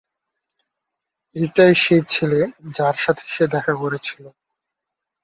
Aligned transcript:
এইটাই 1.35 1.73
সেই 1.75 2.01
ছেলে 2.07 2.39
যার 2.71 2.95
সাথে 2.95 3.23
সে 3.27 3.43
দেখা 3.47 3.73
করেছিল। 3.75 4.23